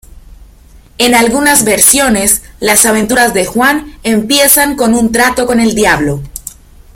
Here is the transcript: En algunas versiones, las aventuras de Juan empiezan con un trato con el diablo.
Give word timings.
En 0.97 1.13
algunas 1.13 1.63
versiones, 1.63 2.41
las 2.59 2.87
aventuras 2.87 3.35
de 3.35 3.45
Juan 3.45 3.99
empiezan 4.01 4.75
con 4.75 4.95
un 4.95 5.11
trato 5.11 5.45
con 5.45 5.59
el 5.59 5.75
diablo. 5.75 6.23